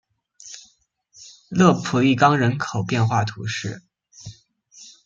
[1.49, 3.83] 勒普利冈人口变化图示